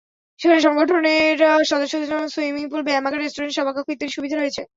[0.39, 1.37] সেখানে সংগঠনের
[1.65, 4.63] সদস্যদের জন্য সুইমিং পুল, ব্যায়ামাগার, রেস্টুরেন্ট, সভাকক্ষ ইত্যাদি সুবিধা আছে।